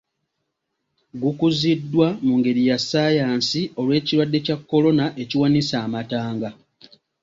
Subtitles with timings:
[1.21, 6.49] Gukuziddwa mu ngeri ya ssayansi olw’ekirwadde kya Corona ekiwanise amatanga.